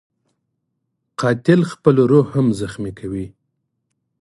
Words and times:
قاتل 1.19 1.61
خپله 1.71 2.03
روح 2.11 2.27
هم 2.35 2.47
زخمي 2.59 2.91
کوي 2.99 3.25